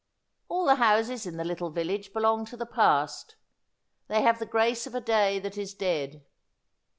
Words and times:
All 0.49 0.65
the 0.65 0.77
houses 0.77 1.27
in 1.27 1.37
the 1.37 1.43
little 1.43 1.69
village 1.69 2.11
belong 2.11 2.45
to 2.45 2.57
the 2.57 2.65
past— 2.65 3.35
they 4.07 4.23
have 4.23 4.39
the 4.39 4.47
grace 4.47 4.87
of 4.87 4.95
a 4.95 4.99
day 4.99 5.37
that 5.37 5.59
is 5.59 5.75
dead. 5.75 6.25